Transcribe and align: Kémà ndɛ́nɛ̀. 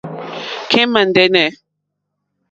Kémà 0.69 1.01
ndɛ́nɛ̀. 1.09 1.49